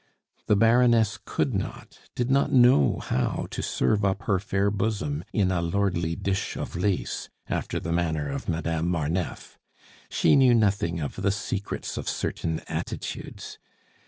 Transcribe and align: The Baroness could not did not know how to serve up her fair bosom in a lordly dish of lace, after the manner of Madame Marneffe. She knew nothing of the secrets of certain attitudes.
The 0.47 0.55
Baroness 0.55 1.19
could 1.25 1.53
not 1.53 1.99
did 2.15 2.31
not 2.31 2.51
know 2.51 2.97
how 3.01 3.45
to 3.51 3.61
serve 3.61 4.03
up 4.03 4.23
her 4.23 4.39
fair 4.39 4.71
bosom 4.71 5.23
in 5.31 5.51
a 5.51 5.61
lordly 5.61 6.15
dish 6.15 6.55
of 6.57 6.75
lace, 6.75 7.29
after 7.47 7.79
the 7.79 7.91
manner 7.91 8.27
of 8.31 8.49
Madame 8.49 8.87
Marneffe. 8.89 9.59
She 10.09 10.35
knew 10.35 10.55
nothing 10.55 10.99
of 10.99 11.17
the 11.17 11.29
secrets 11.29 11.97
of 11.97 12.09
certain 12.09 12.61
attitudes. 12.67 13.59